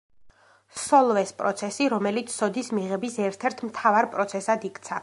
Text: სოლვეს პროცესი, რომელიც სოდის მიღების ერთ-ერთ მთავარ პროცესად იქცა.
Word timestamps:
სოლვეს 0.83 1.33
პროცესი, 1.41 1.89
რომელიც 1.95 2.39
სოდის 2.39 2.73
მიღების 2.79 3.21
ერთ-ერთ 3.31 3.65
მთავარ 3.71 4.15
პროცესად 4.19 4.71
იქცა. 4.73 4.99